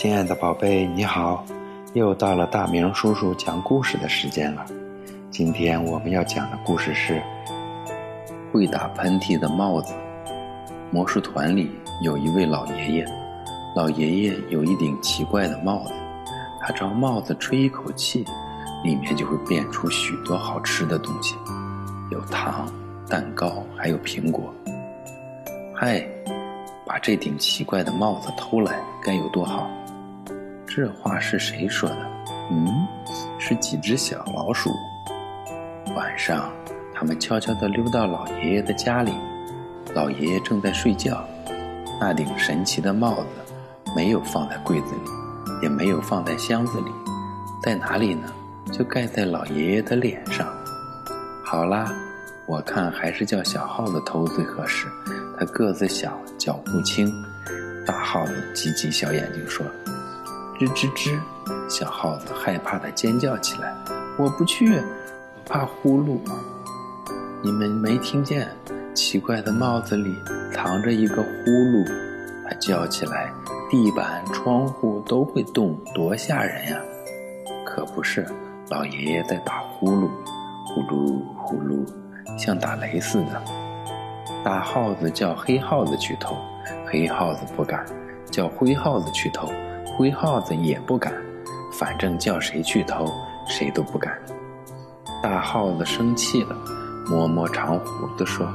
[0.00, 1.44] 亲爱的宝贝，你好！
[1.92, 4.64] 又到了大明叔叔讲故事的时间了。
[5.28, 7.14] 今天我们要讲的故事是
[8.52, 9.92] 《会打喷嚏的帽子》。
[10.92, 11.68] 魔术团里
[12.00, 13.06] 有一位老爷爷，
[13.74, 15.92] 老爷爷有一顶奇怪的帽子，
[16.60, 18.24] 他朝帽子吹一口气，
[18.84, 21.34] 里面就会变出许多好吃的东西，
[22.12, 22.72] 有糖、
[23.08, 24.54] 蛋糕，还有苹果。
[25.74, 26.06] 嗨，
[26.86, 29.68] 把这顶奇怪的帽子偷来，该有多好！
[30.68, 31.96] 这话是谁说的？
[32.50, 32.86] 嗯，
[33.38, 34.70] 是几只小老鼠。
[35.96, 36.52] 晚上，
[36.94, 39.12] 他们悄悄地溜到老爷爷的家里。
[39.94, 41.24] 老爷爷正在睡觉，
[41.98, 43.26] 那顶神奇的帽子
[43.96, 45.10] 没有放在柜子里，
[45.62, 46.90] 也没有放在箱子里，
[47.62, 48.28] 在哪里呢？
[48.70, 50.46] 就盖在老爷爷的脸上。
[51.42, 51.90] 好啦，
[52.46, 54.86] 我看还是叫小耗子偷最合适，
[55.38, 57.10] 他个子小，脚步轻。
[57.86, 59.64] 大耗子挤挤小眼睛说
[60.58, 61.18] ：“吱吱吱！”
[61.70, 63.72] 小耗子害怕的尖叫起来
[64.18, 64.82] ：“我不去，
[65.46, 66.18] 怕呼噜。”
[67.42, 68.48] 你们没听见？
[68.94, 70.12] 奇怪的帽子里
[70.52, 71.86] 藏着一个呼噜，
[72.48, 73.30] 它叫起来，
[73.70, 76.80] 地板、窗户都会动，多吓人呀！
[77.64, 78.26] 可不是，
[78.70, 80.08] 老爷爷在打呼噜，
[80.66, 81.86] 呼噜呼噜，
[82.36, 83.40] 像打雷似的。
[84.42, 86.36] 大耗子叫黑耗子去偷，
[86.84, 87.84] 黑耗子不敢；
[88.32, 89.48] 叫灰耗子去偷，
[89.98, 91.12] 灰耗子也不敢。
[91.76, 93.12] 反正叫谁去偷，
[93.48, 94.16] 谁都不敢。
[95.20, 96.56] 大耗子生气了，
[97.10, 98.46] 摸摸长胡子说。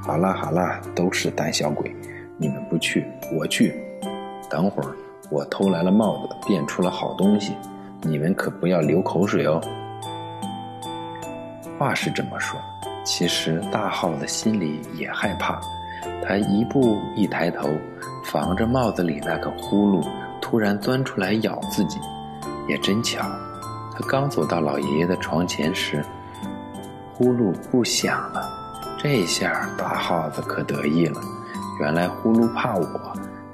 [0.00, 1.92] 好啦好啦，都是胆小鬼，
[2.38, 3.04] 你们不去，
[3.36, 3.74] 我去。
[4.48, 4.94] 等会儿
[5.30, 7.54] 我偷来了帽子，变出了好东西，
[8.02, 9.60] 你们可不要流口水哦。
[11.76, 12.56] 话是这么说，
[13.02, 15.60] 其实大耗子心里也害怕。
[16.24, 17.68] 他一步一抬头，
[18.24, 20.06] 防着帽子里那个呼噜
[20.44, 21.98] 突然钻出来咬自己。
[22.68, 23.22] 也真巧，
[23.92, 26.04] 他刚走到老爷爷的床前时，
[27.14, 28.46] 呼噜不响了。
[28.98, 31.20] 这下大耗子可得意了，
[31.80, 32.86] 原来呼噜怕我，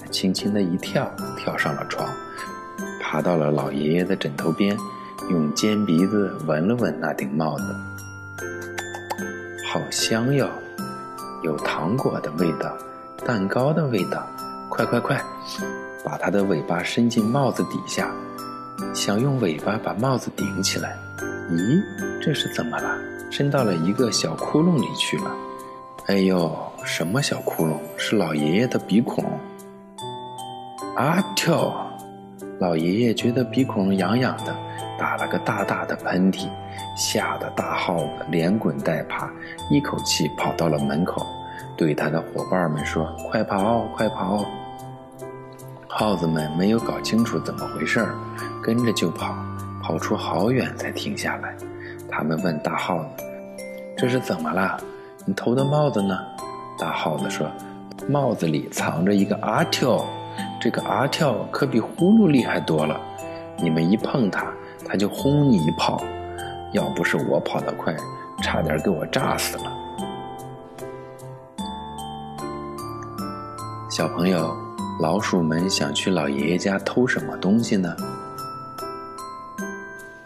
[0.00, 2.08] 他轻轻的一跳，跳上了床，
[3.00, 4.76] 爬到了老爷爷的枕头边，
[5.30, 7.64] 用尖鼻子闻了闻那顶帽子，
[9.72, 10.48] 好香哟，
[11.42, 12.76] 有糖果的味道，
[13.26, 14.26] 蛋糕的味道，
[14.68, 15.18] 快快快，
[16.08, 18.10] 把它的尾巴伸进帽子底下，
[18.94, 20.96] 想用尾巴把帽子顶起来，
[21.50, 21.82] 咦，
[22.18, 22.96] 这是怎么了？
[23.30, 25.30] 伸到了一个小窟窿里去了。
[26.06, 26.50] 哎呦，
[26.82, 27.74] 什么小窟窿？
[27.98, 29.22] 是老爷爷的鼻孔。
[30.96, 31.86] 啊跳！
[32.58, 34.56] 老爷爷觉得鼻孔痒痒的，
[34.98, 36.48] 打了个大大的喷嚏，
[36.96, 39.30] 吓得大耗子连滚带爬，
[39.70, 41.26] 一口气跑到了门口，
[41.76, 44.44] 对他的伙伴们说：“快跑，快跑！”
[45.98, 48.14] 耗子们没有搞清楚怎么回事儿，
[48.62, 49.34] 跟着就跑，
[49.82, 51.52] 跑出好远才停下来。
[52.08, 53.24] 他们问大耗子
[53.98, 54.78] ：“这是怎么了？
[55.24, 56.16] 你偷的帽子呢？”
[56.78, 57.48] 大耗子说
[58.08, 60.06] ：“帽子里藏着一个阿跳，
[60.60, 62.96] 这个阿跳可比呼噜厉害多了。
[63.56, 64.46] 你们一碰它，
[64.86, 66.00] 它就轰你一炮。
[66.74, 67.92] 要不是我跑得快，
[68.40, 69.64] 差点给我炸死了。”
[73.90, 74.56] 小朋友，
[75.00, 77.94] 老鼠们想去老爷爷家偷什么东西呢？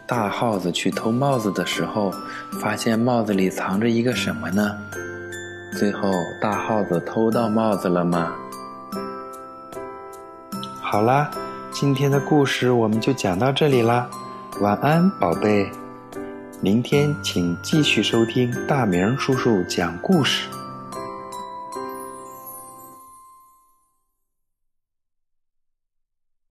[0.06, 2.10] 大耗子去偷帽子的时候，
[2.58, 4.78] 发现帽子里藏着一个什么呢？
[5.78, 8.32] 最后，大耗子偷到帽子了吗？
[10.80, 11.30] 好啦，
[11.70, 14.08] 今天的故事我们就讲到这里啦，
[14.60, 15.70] 晚安，宝贝。
[16.62, 20.48] 明天请继续收听大明叔叔讲故事。